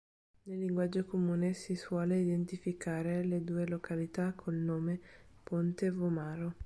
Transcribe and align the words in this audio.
Nel 0.45 0.57
linguaggio 0.57 1.05
comune 1.05 1.53
si 1.53 1.75
suole 1.75 2.17
identificare 2.19 3.23
le 3.23 3.43
due 3.43 3.67
località 3.67 4.33
col 4.35 4.55
nome 4.55 4.99
"Ponte 5.43 5.91
Vomano". 5.91 6.55